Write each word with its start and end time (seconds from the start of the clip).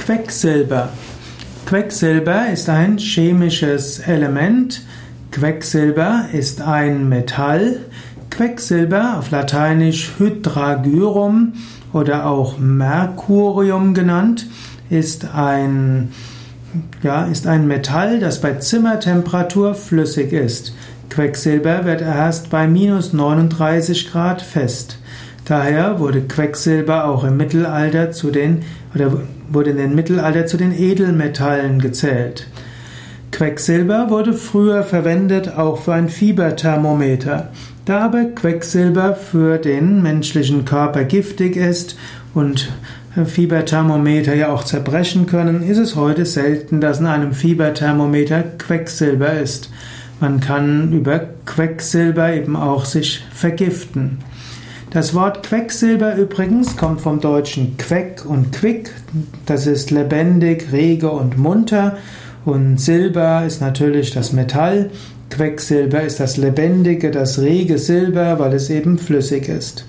Quecksilber. 0.00 0.88
Quecksilber 1.66 2.48
ist 2.50 2.70
ein 2.70 2.96
chemisches 2.96 3.98
Element. 3.98 4.80
Quecksilber 5.30 6.24
ist 6.32 6.62
ein 6.62 7.10
Metall. 7.10 7.80
Quecksilber 8.30 9.18
auf 9.18 9.30
Lateinisch 9.30 10.12
Hydragyrum 10.18 11.52
oder 11.92 12.26
auch 12.26 12.58
Mercurium 12.58 13.92
genannt, 13.92 14.46
ist 14.88 15.34
ein, 15.34 16.12
ja, 17.02 17.24
ist 17.26 17.46
ein 17.46 17.68
Metall, 17.68 18.20
das 18.20 18.40
bei 18.40 18.54
Zimmertemperatur 18.54 19.74
flüssig 19.74 20.32
ist. 20.32 20.74
Quecksilber 21.10 21.84
wird 21.84 22.00
erst 22.00 22.48
bei 22.48 22.66
minus 22.66 23.12
39 23.12 24.10
Grad 24.10 24.40
fest. 24.40 24.96
Daher 25.50 25.98
wurde 25.98 26.20
Quecksilber 26.20 27.06
auch 27.06 27.24
im 27.24 27.36
Mittelalter 27.36 28.12
zu 28.12 28.30
den 28.30 28.62
oder 28.94 29.20
wurde 29.48 29.70
in 29.70 29.78
den 29.78 29.96
Mittelalter 29.96 30.46
zu 30.46 30.56
den 30.56 30.70
Edelmetallen 30.70 31.80
gezählt. 31.80 32.46
Quecksilber 33.32 34.10
wurde 34.10 34.34
früher 34.34 34.84
verwendet 34.84 35.58
auch 35.58 35.78
für 35.78 35.92
ein 35.92 36.08
Fieberthermometer. 36.08 37.50
Da 37.84 38.04
aber 38.04 38.26
Quecksilber 38.26 39.16
für 39.16 39.58
den 39.58 40.02
menschlichen 40.02 40.64
Körper 40.64 41.02
giftig 41.02 41.56
ist 41.56 41.98
und 42.32 42.70
Fieberthermometer 43.24 44.36
ja 44.36 44.52
auch 44.52 44.62
zerbrechen 44.62 45.26
können, 45.26 45.68
ist 45.68 45.78
es 45.78 45.96
heute 45.96 46.26
selten, 46.26 46.80
dass 46.80 47.00
in 47.00 47.06
einem 47.06 47.32
Fieberthermometer 47.32 48.44
Quecksilber 48.56 49.32
ist. 49.32 49.68
Man 50.20 50.38
kann 50.38 50.92
über 50.92 51.18
Quecksilber 51.44 52.34
eben 52.34 52.54
auch 52.54 52.84
sich 52.84 53.24
vergiften. 53.32 54.18
Das 54.90 55.14
Wort 55.14 55.44
Quecksilber 55.44 56.16
übrigens 56.16 56.76
kommt 56.76 57.00
vom 57.00 57.20
deutschen 57.20 57.76
Queck 57.76 58.24
und 58.26 58.50
Quick. 58.50 58.90
Das 59.46 59.68
ist 59.68 59.92
lebendig, 59.92 60.72
rege 60.72 61.10
und 61.12 61.38
munter. 61.38 61.96
Und 62.44 62.80
Silber 62.80 63.44
ist 63.46 63.60
natürlich 63.60 64.10
das 64.10 64.32
Metall. 64.32 64.90
Quecksilber 65.30 66.02
ist 66.02 66.18
das 66.18 66.36
lebendige, 66.38 67.12
das 67.12 67.38
rege 67.38 67.78
Silber, 67.78 68.40
weil 68.40 68.52
es 68.54 68.68
eben 68.68 68.98
flüssig 68.98 69.48
ist. 69.48 69.84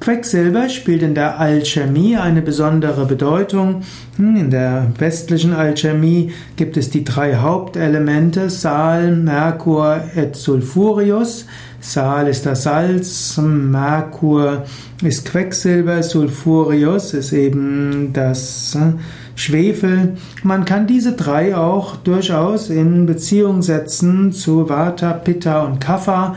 Quecksilber 0.00 0.70
spielt 0.70 1.02
in 1.02 1.14
der 1.14 1.38
Alchemie 1.38 2.16
eine 2.16 2.40
besondere 2.40 3.04
Bedeutung. 3.04 3.82
Hm, 4.16 4.34
in 4.34 4.50
der 4.50 4.86
westlichen 4.98 5.52
Alchemie 5.52 6.32
gibt 6.56 6.78
es 6.78 6.88
die 6.88 7.04
drei 7.04 7.36
Hauptelemente 7.36 8.48
Sal, 8.48 9.14
Merkur 9.14 10.00
et 10.16 10.36
Sulfurius. 10.36 11.44
Sal 11.80 12.28
ist 12.28 12.46
das 12.46 12.62
Salz, 12.62 13.38
Merkur 13.38 14.64
ist 15.02 15.26
Quecksilber, 15.26 16.02
Sulfurius 16.02 17.12
ist 17.12 17.32
eben 17.32 18.14
das 18.14 18.74
äh, 18.76 18.98
Schwefel. 19.34 20.14
Man 20.42 20.64
kann 20.64 20.86
diese 20.86 21.12
drei 21.12 21.54
auch 21.54 21.96
durchaus 21.96 22.70
in 22.70 23.04
Beziehung 23.04 23.60
setzen 23.60 24.32
zu 24.32 24.70
Vata, 24.70 25.12
Pitta 25.12 25.60
und 25.60 25.78
Kapha. 25.78 26.36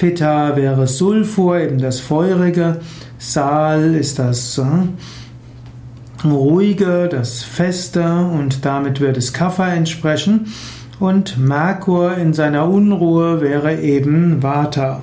Pitta 0.00 0.56
wäre 0.56 0.86
Sulfur, 0.86 1.58
eben 1.58 1.76
das 1.76 2.00
Feurige. 2.00 2.80
Sal 3.18 3.94
ist 3.94 4.18
das 4.18 4.56
äh, 4.56 6.26
Ruhige, 6.26 7.06
das 7.10 7.42
Feste 7.42 8.02
und 8.02 8.64
damit 8.64 9.02
wird 9.02 9.18
es 9.18 9.34
Kapha 9.34 9.68
entsprechen. 9.68 10.46
Und 11.00 11.36
Merkur 11.36 12.16
in 12.16 12.32
seiner 12.32 12.66
Unruhe 12.66 13.42
wäre 13.42 13.78
eben 13.78 14.42
Vata. 14.42 15.02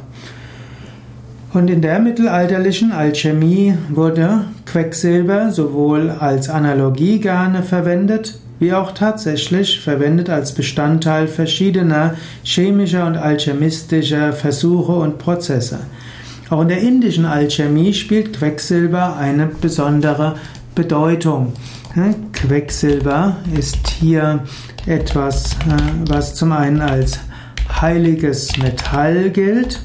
Und 1.53 1.69
in 1.69 1.83
der 1.83 1.99
mittelalterlichen 1.99 2.91
Alchemie 2.91 3.75
wurde 3.89 4.45
Quecksilber 4.65 5.51
sowohl 5.51 6.09
als 6.09 6.49
Analogie 6.49 7.19
gerne 7.19 7.61
verwendet, 7.61 8.39
wie 8.59 8.73
auch 8.73 8.91
tatsächlich 8.91 9.79
verwendet 9.79 10.29
als 10.29 10.53
Bestandteil 10.53 11.27
verschiedener 11.27 12.15
chemischer 12.43 13.05
und 13.05 13.17
alchemistischer 13.17 14.33
Versuche 14.33 14.93
und 14.93 15.17
Prozesse. 15.17 15.79
Auch 16.49 16.61
in 16.61 16.69
der 16.69 16.79
indischen 16.79 17.25
Alchemie 17.25 17.93
spielt 17.93 18.37
Quecksilber 18.37 19.17
eine 19.17 19.47
besondere 19.47 20.35
Bedeutung. 20.75 21.53
Quecksilber 22.31 23.37
ist 23.57 23.87
hier 23.87 24.43
etwas, 24.85 25.53
äh, 25.53 25.75
was 26.07 26.35
zum 26.35 26.51
einen 26.51 26.81
als 26.81 27.19
heiliges 27.81 28.55
Metall 28.57 29.31
gilt. 29.31 29.81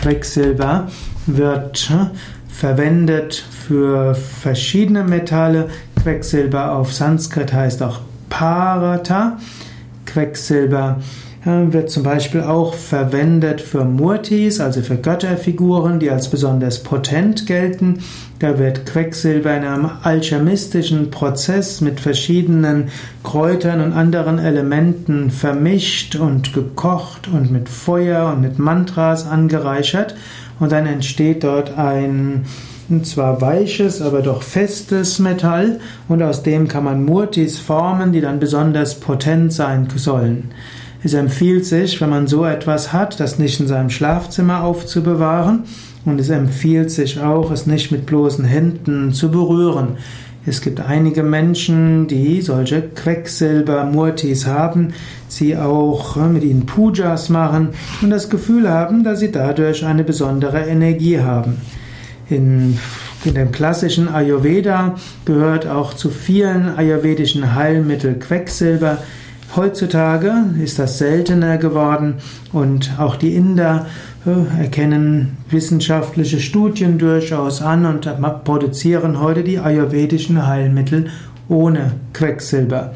Quecksilber 0.00 0.88
wird 1.26 1.90
äh, 1.90 2.16
verwendet 2.48 3.44
für 3.66 4.14
verschiedene 4.14 5.02
Metalle. 5.02 5.68
Quecksilber 6.02 6.72
auf 6.72 6.92
Sanskrit 6.92 7.52
heißt 7.52 7.82
auch 7.82 8.00
Parata. 8.30 9.38
Quecksilber 10.06 11.00
äh, 11.44 11.72
wird 11.72 11.90
zum 11.90 12.02
Beispiel 12.02 12.40
auch 12.40 12.74
verwendet 12.74 13.60
für 13.60 13.84
Murtis, 13.84 14.60
also 14.60 14.80
für 14.80 14.96
Götterfiguren, 14.96 16.00
die 16.00 16.10
als 16.10 16.28
besonders 16.28 16.82
potent 16.82 17.46
gelten. 17.46 17.98
Da 18.38 18.58
wird 18.58 18.86
Quecksilber 18.86 19.54
in 19.54 19.64
einem 19.64 19.90
alchemistischen 20.02 21.10
Prozess 21.10 21.82
mit 21.82 22.00
verschiedenen 22.00 22.88
Kräutern 23.22 23.82
und 23.82 23.92
anderen 23.92 24.38
Elementen 24.38 25.30
vermischt 25.30 26.16
und 26.16 26.54
gekocht 26.54 27.28
und 27.28 27.50
mit 27.50 27.68
Feuer 27.68 28.32
und 28.32 28.40
mit 28.40 28.58
Mantras 28.58 29.26
angereichert 29.26 30.14
und 30.60 30.72
dann 30.72 30.86
entsteht 30.86 31.44
dort 31.44 31.76
ein 31.76 32.46
zwar 33.06 33.40
weiches, 33.40 34.02
aber 34.02 34.20
doch 34.22 34.42
festes 34.42 35.18
Metall 35.18 35.80
und 36.08 36.22
aus 36.22 36.42
dem 36.42 36.68
kann 36.68 36.84
man 36.84 37.04
Murtis 37.04 37.58
formen, 37.58 38.12
die 38.12 38.20
dann 38.20 38.40
besonders 38.40 38.96
potent 38.96 39.52
sein 39.52 39.88
sollen. 39.94 40.50
Es 41.02 41.14
empfiehlt 41.14 41.64
sich, 41.64 42.00
wenn 42.00 42.10
man 42.10 42.26
so 42.26 42.44
etwas 42.44 42.92
hat, 42.92 43.20
das 43.20 43.38
nicht 43.38 43.58
in 43.60 43.66
seinem 43.66 43.90
Schlafzimmer 43.90 44.62
aufzubewahren. 44.62 45.64
Und 46.04 46.20
es 46.20 46.30
empfiehlt 46.30 46.90
sich 46.90 47.20
auch, 47.20 47.50
es 47.50 47.66
nicht 47.66 47.90
mit 47.90 48.06
bloßen 48.06 48.44
Händen 48.44 49.12
zu 49.12 49.30
berühren. 49.30 49.98
Es 50.46 50.62
gibt 50.62 50.80
einige 50.80 51.22
Menschen, 51.22 52.06
die 52.06 52.40
solche 52.40 52.80
Quecksilber-Murtis 52.80 54.46
haben, 54.46 54.94
sie 55.28 55.56
auch 55.56 56.16
äh, 56.16 56.28
mit 56.28 56.44
ihnen 56.44 56.64
Pujas 56.64 57.28
machen 57.28 57.68
und 58.00 58.08
das 58.08 58.30
Gefühl 58.30 58.68
haben, 58.68 59.04
dass 59.04 59.20
sie 59.20 59.30
dadurch 59.30 59.84
eine 59.84 60.02
besondere 60.02 60.60
Energie 60.62 61.20
haben. 61.20 61.58
In, 62.30 62.78
in 63.24 63.34
dem 63.34 63.50
klassischen 63.50 64.08
Ayurveda 64.08 64.94
gehört 65.24 65.66
auch 65.66 65.94
zu 65.94 66.10
vielen 66.10 66.76
ayurvedischen 66.76 67.54
Heilmitteln 67.54 68.20
Quecksilber. 68.20 68.98
Heutzutage 69.56 70.32
ist 70.62 70.78
das 70.78 70.98
seltener 70.98 71.58
geworden 71.58 72.14
und 72.52 72.92
auch 72.98 73.16
die 73.16 73.34
Inder 73.34 73.86
äh, 74.24 74.62
erkennen 74.62 75.38
wissenschaftliche 75.50 76.38
Studien 76.38 76.98
durchaus 76.98 77.62
an 77.62 77.84
und 77.84 78.08
produzieren 78.44 79.20
heute 79.20 79.42
die 79.42 79.58
ayurvedischen 79.58 80.46
Heilmittel 80.46 81.10
ohne 81.48 81.94
Quecksilber. 82.12 82.92